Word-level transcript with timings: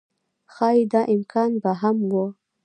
ښايي 0.53 0.81
دا 0.93 1.01
امکان 1.15 1.51
به 1.61 1.71
هم 1.81 1.97
و 2.11 2.13